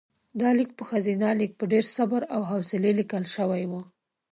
[0.39, 3.73] دا لیک په ښځینه لیک په ډېر صبر او حوصلې لیکل شوی و.